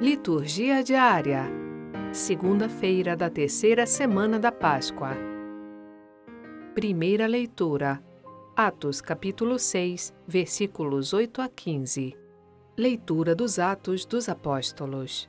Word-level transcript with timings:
Liturgia 0.00 0.82
diária. 0.82 1.44
Segunda-feira 2.10 3.14
da 3.14 3.28
terceira 3.28 3.86
semana 3.86 4.38
da 4.38 4.50
Páscoa. 4.50 5.10
Primeira 6.74 7.26
leitura. 7.26 8.02
Atos 8.56 9.02
capítulo 9.02 9.58
6, 9.58 10.14
versículos 10.26 11.12
8 11.12 11.42
a 11.42 11.48
15. 11.50 12.16
Leitura 12.78 13.34
dos 13.34 13.58
Atos 13.58 14.06
dos 14.06 14.26
Apóstolos. 14.30 15.28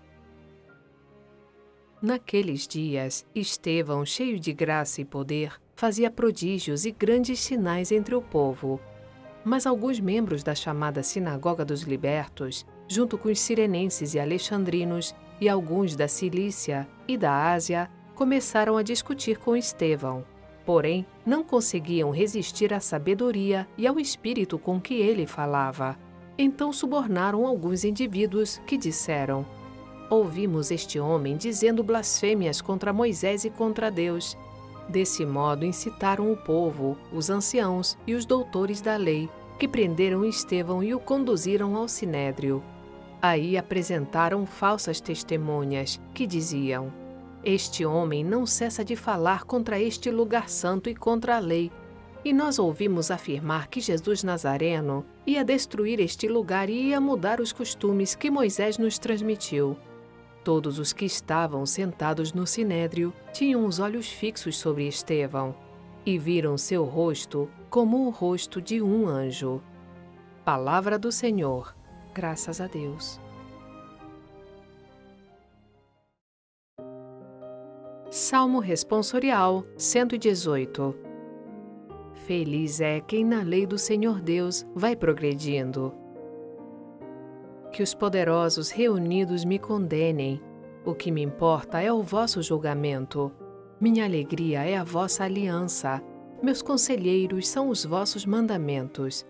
Naqueles 2.02 2.66
dias, 2.66 3.26
Estevão, 3.36 4.06
cheio 4.06 4.40
de 4.40 4.54
graça 4.54 5.02
e 5.02 5.06
poder, 5.06 5.54
fazia 5.76 6.10
prodígios 6.10 6.86
e 6.86 6.92
grandes 6.92 7.42
sinais 7.42 7.92
entre 7.92 8.16
o 8.16 8.22
povo. 8.22 8.80
Mas 9.44 9.68
alguns 9.68 10.00
membros 10.00 10.44
da 10.44 10.56
chamada 10.56 11.04
Sinagoga 11.04 11.66
dos 11.66 11.82
Libertos, 11.82 12.66
junto 12.92 13.18
com 13.18 13.30
os 13.30 13.40
sirenenses 13.40 14.16
e 14.16 14.20
alexandrinos 14.20 15.16
e 15.40 15.48
alguns 15.48 15.96
da 15.96 16.10
Cilícia 16.10 16.86
e 17.08 17.16
da 17.16 17.54
Ásia, 17.54 17.90
começaram 18.14 18.76
a 18.76 18.84
discutir 18.84 19.38
com 19.38 19.56
Estevão. 19.56 20.26
Porém, 20.66 21.06
não 21.26 21.42
conseguiam 21.42 22.12
resistir 22.12 22.74
à 22.74 22.82
sabedoria 22.82 23.66
e 23.78 23.88
ao 23.88 23.98
espírito 23.98 24.60
com 24.60 24.80
que 24.80 24.96
ele 24.96 25.26
falava. 25.26 25.98
Então 26.38 26.74
subornaram 26.74 27.48
alguns 27.48 27.86
indivíduos 27.86 28.62
que 28.68 28.78
disseram: 28.78 29.46
Ouvimos 30.10 30.70
este 30.70 31.00
homem 31.00 31.38
dizendo 31.38 31.82
blasfêmias 31.82 32.60
contra 32.60 32.92
Moisés 32.92 33.46
e 33.46 33.50
contra 33.50 33.90
Deus. 33.90 34.38
Desse 34.90 35.26
modo 35.26 35.66
incitaram 35.66 36.30
o 36.30 36.36
povo, 36.36 36.98
os 37.14 37.30
anciãos 37.30 37.98
e 38.06 38.14
os 38.14 38.26
doutores 38.26 38.82
da 38.82 38.98
lei, 38.98 39.30
que 39.58 39.66
prenderam 39.66 40.26
Estevão 40.26 40.84
e 40.84 40.94
o 40.94 41.00
conduziram 41.00 41.78
ao 41.78 41.88
sinédrio. 41.88 42.62
Aí 43.22 43.56
apresentaram 43.56 44.46
falsas 44.48 45.00
testemunhas, 45.00 46.02
que 46.14 46.26
diziam: 46.26 46.92
Este 47.44 47.86
homem 47.86 48.24
não 48.24 48.48
cessa 48.48 48.84
de 48.84 48.96
falar 48.96 49.44
contra 49.44 49.80
este 49.80 50.10
lugar 50.10 50.50
santo 50.50 50.90
e 50.90 50.96
contra 50.96 51.36
a 51.36 51.40
lei. 51.40 51.72
E 52.26 52.34
nós 52.34 52.58
ouvimos 52.60 53.12
afirmar 53.12 53.68
que 53.68 53.80
Jesus 53.80 54.24
Nazareno 54.24 55.06
ia 55.26 55.44
destruir 55.44 56.00
este 56.00 56.28
lugar 56.28 56.70
e 56.70 56.90
ia 56.90 57.02
mudar 57.02 57.40
os 57.40 57.52
costumes 57.52 58.16
que 58.16 58.30
Moisés 58.30 58.78
nos 58.78 58.98
transmitiu. 59.00 59.78
Todos 60.44 60.80
os 60.80 60.92
que 60.92 61.06
estavam 61.06 61.66
sentados 61.66 62.34
no 62.34 62.48
sinédrio 62.48 63.14
tinham 63.32 63.66
os 63.66 63.80
olhos 63.80 64.08
fixos 64.08 64.58
sobre 64.58 64.88
Estevão 64.88 65.56
e 66.04 66.18
viram 66.18 66.58
seu 66.58 66.84
rosto 66.84 67.48
como 67.70 68.08
o 68.08 68.10
rosto 68.10 68.60
de 68.60 68.82
um 68.82 69.08
anjo. 69.08 69.62
Palavra 70.44 70.98
do 70.98 71.12
Senhor. 71.12 71.76
Graças 72.14 72.60
a 72.60 72.68
Deus. 72.68 73.20
Salmo 78.10 78.60
Responsorial 78.60 79.64
118 79.78 80.94
Feliz 82.26 82.82
é 82.82 83.00
quem 83.00 83.24
na 83.24 83.42
lei 83.42 83.66
do 83.66 83.78
Senhor 83.78 84.22
Deus 84.22 84.66
vai 84.76 84.96
progredindo. 84.96 85.94
Que 87.72 87.82
os 87.82 87.94
poderosos 87.94 88.70
reunidos 88.70 89.46
me 89.46 89.58
condenem. 89.58 90.42
O 90.84 90.94
que 90.94 91.10
me 91.10 91.22
importa 91.22 91.82
é 91.82 91.92
o 91.92 92.04
vosso 92.04 92.42
julgamento. 92.42 93.32
Minha 93.80 94.04
alegria 94.04 94.64
é 94.64 94.76
a 94.76 94.84
vossa 94.84 95.24
aliança. 95.24 96.04
Meus 96.44 96.62
conselheiros 96.62 97.48
são 97.48 97.70
os 97.70 97.86
vossos 97.86 98.26
mandamentos. 98.26 99.26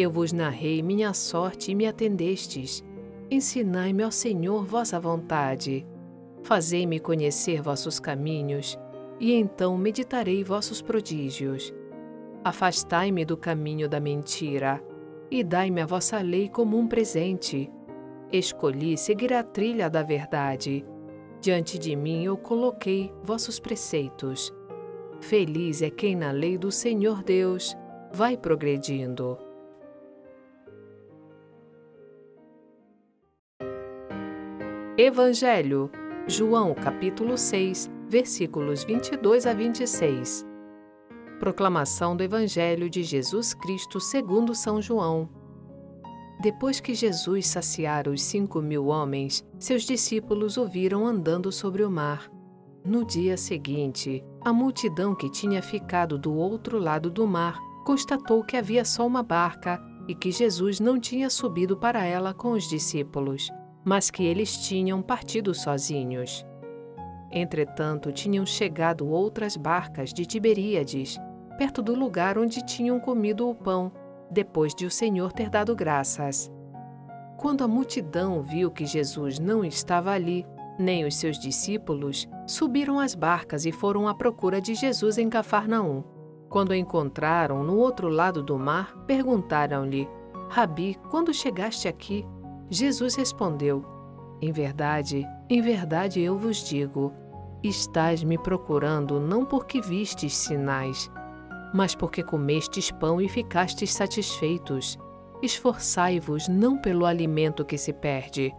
Eu 0.00 0.10
vos 0.10 0.32
narrei 0.32 0.82
minha 0.82 1.12
sorte 1.12 1.72
e 1.72 1.74
me 1.74 1.86
atendestes. 1.86 2.82
Ensinai-me, 3.30 4.02
ó 4.02 4.10
Senhor, 4.10 4.64
vossa 4.64 4.98
vontade. 4.98 5.86
Fazei-me 6.42 6.98
conhecer 6.98 7.60
vossos 7.60 8.00
caminhos, 8.00 8.78
e 9.20 9.34
então 9.34 9.76
meditarei 9.76 10.42
vossos 10.42 10.80
prodígios. 10.80 11.70
Afastai-me 12.42 13.26
do 13.26 13.36
caminho 13.36 13.90
da 13.90 14.00
mentira, 14.00 14.82
e 15.30 15.44
dai-me 15.44 15.82
a 15.82 15.86
vossa 15.86 16.22
lei 16.22 16.48
como 16.48 16.78
um 16.78 16.88
presente. 16.88 17.70
Escolhi 18.32 18.96
seguir 18.96 19.34
a 19.34 19.42
trilha 19.42 19.90
da 19.90 20.02
verdade. 20.02 20.82
Diante 21.42 21.78
de 21.78 21.94
mim 21.94 22.24
eu 22.24 22.38
coloquei 22.38 23.12
vossos 23.22 23.60
preceitos. 23.60 24.50
Feliz 25.20 25.82
é 25.82 25.90
quem 25.90 26.16
na 26.16 26.30
lei 26.30 26.56
do 26.56 26.72
Senhor 26.72 27.22
Deus 27.22 27.76
vai 28.10 28.34
progredindo. 28.34 29.49
Evangelho, 35.02 35.90
João 36.26 36.74
capítulo 36.74 37.38
6, 37.38 37.90
versículos 38.06 38.84
22 38.84 39.46
a 39.46 39.54
26. 39.54 40.46
Proclamação 41.38 42.14
do 42.14 42.22
Evangelho 42.22 42.90
de 42.90 43.02
Jesus 43.02 43.54
Cristo 43.54 43.98
segundo 43.98 44.54
São 44.54 44.82
João. 44.82 45.26
Depois 46.42 46.80
que 46.80 46.92
Jesus 46.94 47.46
saciara 47.46 48.10
os 48.10 48.20
cinco 48.20 48.60
mil 48.60 48.88
homens, 48.88 49.42
seus 49.58 49.84
discípulos 49.84 50.58
o 50.58 50.66
viram 50.66 51.06
andando 51.06 51.50
sobre 51.50 51.82
o 51.82 51.90
mar. 51.90 52.30
No 52.84 53.02
dia 53.02 53.38
seguinte, 53.38 54.22
a 54.44 54.52
multidão 54.52 55.14
que 55.14 55.30
tinha 55.30 55.62
ficado 55.62 56.18
do 56.18 56.34
outro 56.34 56.78
lado 56.78 57.08
do 57.08 57.26
mar 57.26 57.58
constatou 57.86 58.44
que 58.44 58.54
havia 58.54 58.84
só 58.84 59.06
uma 59.06 59.22
barca 59.22 59.82
e 60.06 60.14
que 60.14 60.30
Jesus 60.30 60.78
não 60.78 61.00
tinha 61.00 61.30
subido 61.30 61.74
para 61.74 62.04
ela 62.04 62.34
com 62.34 62.52
os 62.52 62.68
discípulos 62.68 63.50
mas 63.84 64.10
que 64.10 64.24
eles 64.24 64.56
tinham 64.56 65.02
partido 65.02 65.54
sozinhos. 65.54 66.44
Entretanto, 67.30 68.12
tinham 68.12 68.44
chegado 68.44 69.08
outras 69.08 69.56
barcas 69.56 70.12
de 70.12 70.26
Tiberíades, 70.26 71.16
perto 71.56 71.80
do 71.80 71.94
lugar 71.94 72.36
onde 72.36 72.64
tinham 72.64 72.98
comido 72.98 73.48
o 73.48 73.54
pão, 73.54 73.92
depois 74.30 74.74
de 74.74 74.86
o 74.86 74.90
Senhor 74.90 75.32
ter 75.32 75.48
dado 75.48 75.74
graças. 75.74 76.50
Quando 77.36 77.64
a 77.64 77.68
multidão 77.68 78.42
viu 78.42 78.70
que 78.70 78.84
Jesus 78.84 79.38
não 79.38 79.64
estava 79.64 80.10
ali, 80.10 80.46
nem 80.78 81.04
os 81.04 81.16
seus 81.16 81.38
discípulos, 81.38 82.28
subiram 82.46 82.98
às 82.98 83.14
barcas 83.14 83.64
e 83.64 83.72
foram 83.72 84.08
à 84.08 84.14
procura 84.14 84.60
de 84.60 84.74
Jesus 84.74 85.18
em 85.18 85.28
Cafarnaum. 85.28 86.02
Quando 86.48 86.70
o 86.70 86.74
encontraram 86.74 87.62
no 87.62 87.76
outro 87.76 88.08
lado 88.08 88.42
do 88.42 88.58
mar, 88.58 88.94
perguntaram-lhe: 89.06 90.08
Rabi, 90.48 90.98
quando 91.10 91.32
chegaste 91.32 91.86
aqui? 91.86 92.26
Jesus 92.70 93.16
respondeu: 93.16 93.84
Em 94.40 94.52
verdade, 94.52 95.26
em 95.48 95.60
verdade 95.60 96.20
eu 96.20 96.38
vos 96.38 96.64
digo, 96.64 97.12
estás 97.62 98.22
me 98.22 98.38
procurando 98.38 99.18
não 99.18 99.44
porque 99.44 99.80
vistes 99.80 100.36
sinais, 100.36 101.10
mas 101.74 101.96
porque 101.96 102.22
comestes 102.22 102.90
pão 102.92 103.20
e 103.20 103.28
ficastes 103.28 103.92
satisfeitos. 103.92 104.96
Esforçai-vos 105.42 106.48
não 106.48 106.78
pelo 106.78 107.06
alimento 107.06 107.64
que 107.64 107.76
se 107.76 107.92
perde, 107.92 108.54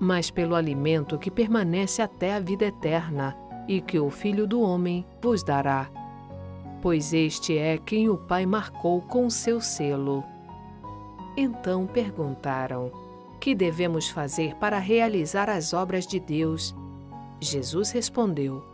mas 0.00 0.30
pelo 0.30 0.54
alimento 0.54 1.18
que 1.18 1.30
permanece 1.30 2.02
até 2.02 2.34
a 2.34 2.40
vida 2.40 2.64
eterna 2.64 3.36
e 3.68 3.80
que 3.80 4.00
o 4.00 4.10
Filho 4.10 4.46
do 4.46 4.60
Homem 4.60 5.06
vos 5.22 5.44
dará. 5.44 5.90
Pois 6.82 7.12
este 7.12 7.56
é 7.56 7.78
quem 7.78 8.08
o 8.08 8.16
Pai 8.16 8.46
marcou 8.46 9.00
com 9.02 9.30
seu 9.30 9.60
selo. 9.60 10.24
Então 11.36 11.86
perguntaram: 11.86 13.03
que 13.44 13.54
devemos 13.54 14.08
fazer 14.08 14.54
para 14.54 14.78
realizar 14.78 15.50
as 15.50 15.74
obras 15.74 16.06
de 16.06 16.18
Deus? 16.18 16.74
Jesus 17.38 17.90
respondeu: 17.90 18.64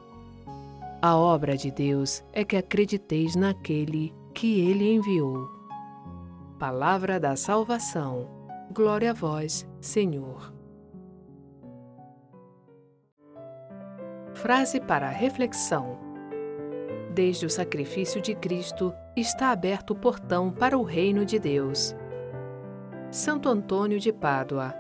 A 1.03 1.17
obra 1.17 1.57
de 1.57 1.73
Deus 1.73 2.23
é 2.33 2.45
que 2.45 2.57
acrediteis 2.57 3.35
naquele 3.35 4.15
que 4.33 4.61
ele 4.61 4.95
enviou. 4.95 5.51
Palavra 6.57 7.19
da 7.19 7.35
salvação. 7.35 8.29
Glória 8.73 9.11
a 9.11 9.13
vós, 9.13 9.67
Senhor. 9.81 10.55
Frase 14.35 14.79
para 14.79 15.11
reflexão. 15.11 15.99
Desde 17.13 17.45
o 17.45 17.51
sacrifício 17.51 18.21
de 18.21 18.37
Cristo 18.37 18.95
está 19.17 19.51
aberto 19.51 19.91
o 19.91 19.97
portão 19.97 20.53
para 20.53 20.79
o 20.79 20.85
reino 20.85 21.25
de 21.27 21.41
Deus. 21.41 21.93
Santo 23.11 23.49
Antônio 23.49 23.99
de 23.99 24.13
Pádua. 24.13 24.73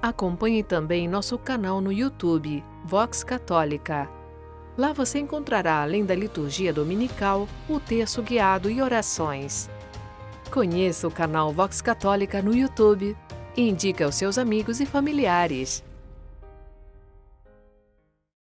Acompanhe 0.00 0.62
também 0.62 1.08
nosso 1.08 1.36
canal 1.36 1.80
no 1.80 1.90
YouTube, 1.90 2.62
Vox 2.84 3.24
Católica. 3.24 4.08
Lá 4.78 4.92
você 4.92 5.18
encontrará, 5.18 5.82
além 5.82 6.04
da 6.04 6.14
liturgia 6.14 6.72
dominical, 6.72 7.48
o 7.68 7.80
texto 7.80 8.22
guiado 8.22 8.70
e 8.70 8.80
orações. 8.80 9.68
Conheça 10.52 11.08
o 11.08 11.10
canal 11.10 11.52
Vox 11.52 11.82
Católica 11.82 12.40
no 12.40 12.54
YouTube 12.54 13.16
e 13.56 13.68
indique 13.68 14.04
aos 14.04 14.14
seus 14.14 14.38
amigos 14.38 14.78
e 14.78 14.86
familiares. 14.86 15.82